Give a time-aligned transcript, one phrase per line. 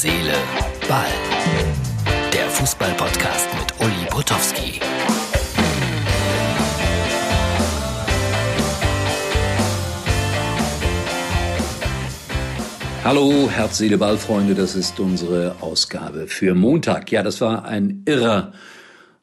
[0.00, 0.34] Seele,
[0.88, 1.06] Ball.
[2.32, 4.78] Der Fußball-Podcast mit Uli Potowski.
[13.02, 14.54] Hallo, Herz, Seele, Ball, Freunde.
[14.54, 17.10] Das ist unsere Ausgabe für Montag.
[17.10, 18.52] Ja, das war ein irrer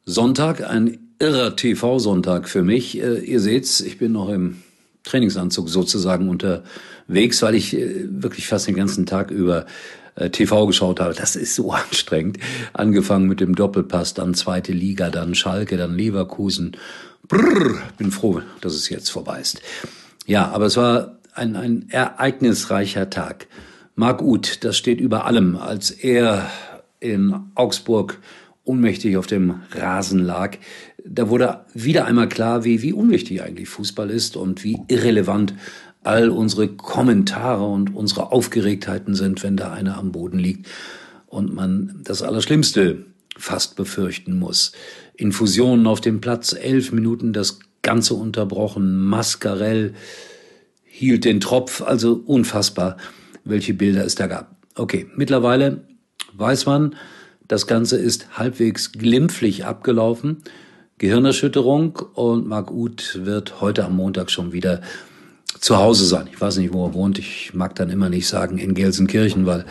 [0.04, 3.02] Sonntag, ein irrer TV-Sonntag für mich.
[3.02, 4.62] Äh, ihr seht's, ich bin noch im
[5.04, 9.66] Trainingsanzug sozusagen unterwegs, weil ich äh, wirklich fast den ganzen Tag über
[10.16, 11.14] äh, TV geschaut habe.
[11.14, 12.37] Das ist so anstrengend.
[12.73, 16.78] Angefangen mit dem Doppelpass, dann zweite Liga, dann Schalke, dann Leverkusen.
[17.28, 19.61] Brrr, bin froh, dass es jetzt vorbei ist.
[20.25, 23.47] Ja, aber es war ein, ein ereignisreicher Tag.
[23.96, 26.50] Marc Uth, das steht über allem, als er
[27.00, 28.20] in Augsburg
[28.64, 30.57] ohnmächtig auf dem Rasen lag.
[31.06, 35.53] Da wurde wieder einmal klar, wie, wie unwichtig eigentlich Fußball ist und wie irrelevant
[36.05, 40.67] all unsere Kommentare und unsere Aufgeregtheiten sind, wenn da einer am Boden liegt
[41.28, 43.06] und man das Allerschlimmste
[43.38, 44.72] fast befürchten muss.
[45.16, 49.94] Infusionen auf dem Platz, elf Minuten das Ganze unterbrochen, Mascarell
[50.84, 52.97] hielt den Tropf, also unfassbar,
[53.44, 54.56] welche Bilder es da gab.
[54.75, 55.86] Okay, mittlerweile
[56.34, 56.95] weiß man,
[57.47, 60.44] das Ganze ist halbwegs glimpflich abgelaufen.
[60.97, 64.81] Gehirnerschütterung und Marc Uth wird heute am Montag schon wieder
[65.66, 66.30] zu Hause sein.
[66.32, 67.18] Ich weiß nicht, wo er wohnt.
[67.18, 69.66] Ich mag dann immer nicht sagen in Gelsenkirchen, weil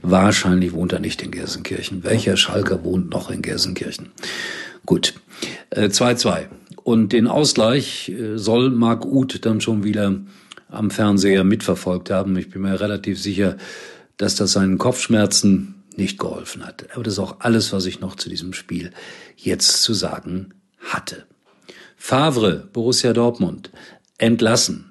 [0.00, 2.04] wahrscheinlich wohnt er nicht in Gelsenkirchen.
[2.04, 4.10] Welcher Schalker wohnt noch in Gelsenkirchen?
[4.86, 5.14] Gut,
[5.74, 6.38] 2-2.
[6.38, 6.46] Äh,
[6.84, 10.14] und den Ausgleich äh, soll Marc Uth dann schon wieder
[10.68, 12.36] am Fernseher mitverfolgt haben.
[12.36, 13.56] Ich bin mir relativ sicher,
[14.18, 16.86] dass das seinen Kopfschmerzen nicht geholfen hat.
[16.94, 18.92] Aber das ist auch alles, was ich noch zu diesem Spiel
[19.34, 21.24] jetzt zu sagen hatte.
[21.96, 23.70] Favre, Borussia Dortmund,
[24.16, 24.89] entlassen.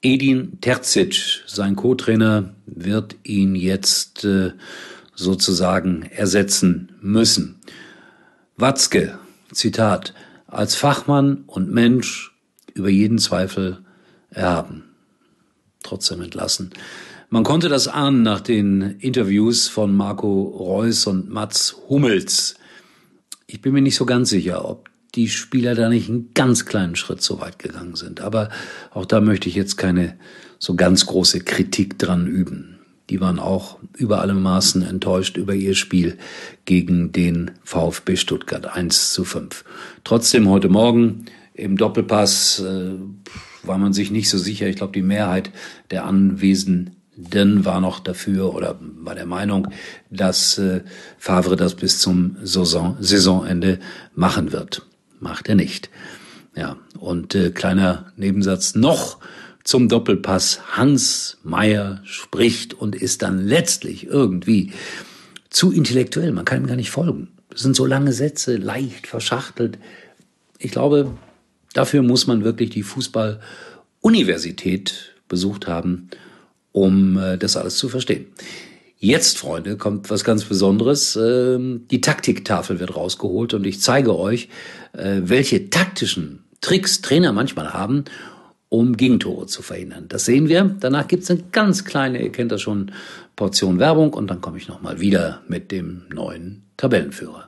[0.00, 4.52] Edin Terzic, sein Co-Trainer, wird ihn jetzt äh,
[5.14, 7.58] sozusagen ersetzen müssen.
[8.56, 9.18] Watzke,
[9.52, 10.14] Zitat,
[10.46, 12.32] als Fachmann und Mensch
[12.74, 13.78] über jeden Zweifel
[14.30, 14.84] erhaben.
[15.82, 16.70] Trotzdem entlassen.
[17.28, 22.54] Man konnte das ahnen nach den Interviews von Marco Reus und Mats Hummels.
[23.46, 24.88] Ich bin mir nicht so ganz sicher, ob
[25.18, 28.20] die Spieler da nicht einen ganz kleinen Schritt so weit gegangen sind.
[28.20, 28.50] Aber
[28.92, 30.16] auch da möchte ich jetzt keine
[30.60, 32.78] so ganz große Kritik dran üben.
[33.10, 36.18] Die waren auch über alle Maßen enttäuscht über ihr Spiel
[36.66, 39.64] gegen den VfB Stuttgart 1 zu 5.
[40.04, 42.92] Trotzdem heute Morgen im Doppelpass äh,
[43.64, 44.68] war man sich nicht so sicher.
[44.68, 45.50] Ich glaube, die Mehrheit
[45.90, 49.66] der Anwesenden war noch dafür oder war der Meinung,
[50.10, 50.82] dass äh,
[51.18, 53.80] Favre das bis zum Saison, Saisonende
[54.14, 54.87] machen wird
[55.20, 55.88] macht er nicht.
[56.54, 59.18] Ja, und äh, kleiner Nebensatz noch
[59.64, 60.60] zum Doppelpass.
[60.72, 64.72] Hans Meyer spricht und ist dann letztlich irgendwie
[65.50, 66.32] zu intellektuell.
[66.32, 67.28] Man kann ihm gar nicht folgen.
[67.50, 69.78] Das sind so lange Sätze, leicht verschachtelt.
[70.58, 71.16] Ich glaube,
[71.74, 76.08] dafür muss man wirklich die Fußball-Universität besucht haben,
[76.72, 78.26] um äh, das alles zu verstehen.
[79.00, 81.14] Jetzt, Freunde, kommt was ganz Besonderes.
[81.14, 84.48] Ähm, die Taktiktafel wird rausgeholt und ich zeige euch,
[84.92, 88.06] äh, welche taktischen Tricks Trainer manchmal haben,
[88.68, 90.06] um Gegentore zu verhindern.
[90.08, 90.64] Das sehen wir.
[90.80, 92.90] Danach gibt es eine ganz kleine, ihr kennt das schon,
[93.36, 97.47] Portion Werbung und dann komme ich nochmal wieder mit dem neuen Tabellenführer.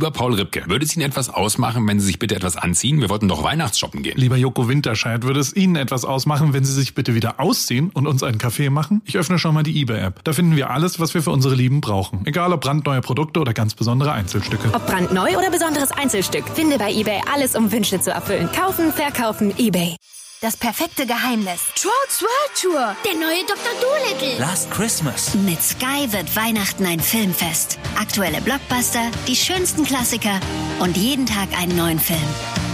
[0.00, 3.02] Lieber Paul Ripke, würde es Ihnen etwas ausmachen, wenn Sie sich bitte etwas anziehen?
[3.02, 4.16] Wir wollten doch Weihnachtsshoppen gehen.
[4.16, 8.06] Lieber Joko Winterscheid, würde es Ihnen etwas ausmachen, wenn Sie sich bitte wieder ausziehen und
[8.06, 9.02] uns einen Kaffee machen?
[9.04, 10.24] Ich öffne schon mal die eBay-App.
[10.24, 12.22] Da finden wir alles, was wir für unsere Lieben brauchen.
[12.24, 14.70] Egal ob brandneue Produkte oder ganz besondere Einzelstücke.
[14.72, 18.48] Ob brandneu oder besonderes Einzelstück, finde bei eBay alles, um Wünsche zu erfüllen.
[18.56, 19.96] Kaufen, verkaufen, eBay.
[20.42, 21.60] Das perfekte Geheimnis.
[21.74, 22.96] Trolls World Tour.
[23.04, 23.74] Der neue Dr.
[23.78, 24.38] Dolittle.
[24.38, 25.34] Last Christmas.
[25.34, 27.78] Mit Sky wird Weihnachten ein Filmfest.
[28.00, 30.40] Aktuelle Blockbuster, die schönsten Klassiker
[30.78, 32.18] und jeden Tag einen neuen Film.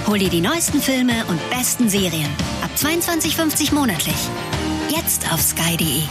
[0.07, 2.31] Hol dir die neuesten Filme und besten Serien.
[2.63, 4.29] Ab 22,50 monatlich.
[4.89, 6.03] Jetzt auf sky.de.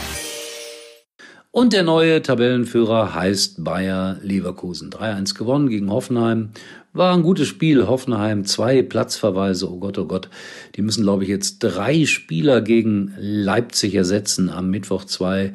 [1.52, 4.90] Und der neue Tabellenführer heißt Bayer Leverkusen.
[4.90, 6.50] 3-1 gewonnen gegen Hoffenheim.
[6.96, 7.86] War ein gutes Spiel.
[7.86, 9.70] Hoffenheim, zwei Platzverweise.
[9.70, 10.30] Oh Gott, oh Gott.
[10.76, 14.48] Die müssen, glaube ich, jetzt drei Spieler gegen Leipzig ersetzen.
[14.48, 15.52] Am Mittwoch zwei,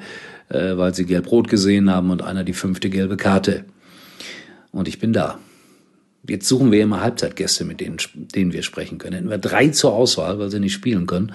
[0.50, 3.66] äh, weil sie gelb-rot gesehen haben und einer die fünfte gelbe Karte.
[4.72, 5.40] Und ich bin da.
[6.30, 9.16] Jetzt suchen wir immer Halbzeitgäste, mit denen, denen wir sprechen können.
[9.16, 11.32] Hätten wir drei zur Auswahl, weil sie nicht spielen können.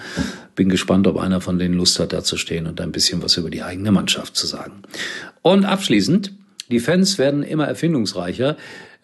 [0.55, 3.35] Bin gespannt, ob einer von denen Lust hat, da zu stehen und ein bisschen was
[3.35, 4.83] über die eigene Mannschaft zu sagen.
[5.41, 6.31] Und abschließend
[6.69, 8.57] Die Fans werden immer erfindungsreicher.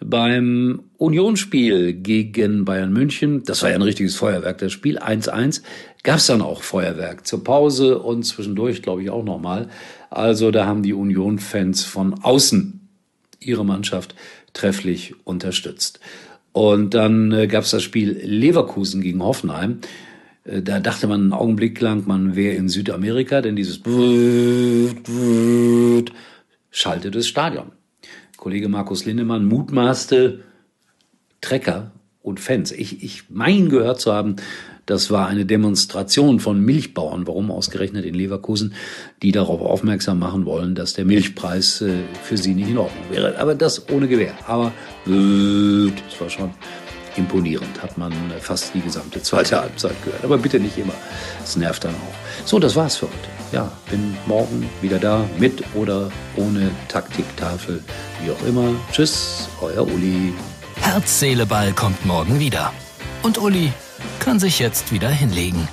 [0.05, 5.61] Beim Unionsspiel gegen Bayern München, das war ja ein richtiges Feuerwerk, das Spiel 1-1,
[6.03, 9.69] gab es dann auch Feuerwerk zur Pause und zwischendurch, glaube ich, auch nochmal.
[10.09, 12.87] Also da haben die Union-Fans von außen
[13.39, 14.15] ihre Mannschaft
[14.53, 15.99] trefflich unterstützt.
[16.51, 19.79] Und dann äh, gab es das Spiel Leverkusen gegen Hoffenheim.
[20.43, 23.81] Äh, da dachte man einen Augenblick lang, man wäre in Südamerika, denn dieses
[26.69, 27.71] schaltet das Stadion.
[28.43, 30.41] Kollege Markus Lindemann mutmaßte
[31.39, 32.73] Trecker und Fans.
[32.73, 34.35] Ich, ich mein gehört zu haben,
[34.85, 38.73] das war eine Demonstration von Milchbauern, warum ausgerechnet in Leverkusen,
[39.21, 43.39] die darauf aufmerksam machen wollen, dass der Milchpreis äh, für sie nicht in Ordnung wäre.
[43.39, 44.33] Aber das ohne Gewehr.
[44.45, 44.73] Aber
[45.07, 46.51] äh, das war schon
[47.15, 50.23] imponierend, hat man fast die gesamte zweite Halbzeit gehört.
[50.23, 50.93] Aber bitte nicht immer.
[51.43, 52.45] Es nervt dann auch.
[52.47, 53.29] So, das war's für heute.
[53.51, 57.83] Ja, bin morgen wieder da, mit oder ohne Taktiktafel,
[58.23, 58.73] wie auch immer.
[58.91, 60.33] Tschüss, euer Uli.
[60.81, 62.73] Herz, Seele, Ball kommt morgen wieder.
[63.21, 63.71] Und Uli
[64.19, 65.67] kann sich jetzt wieder hinlegen.